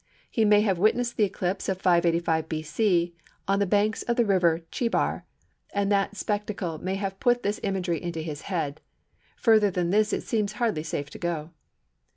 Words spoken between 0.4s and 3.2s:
may have witnessed the eclipse of 585 B.C.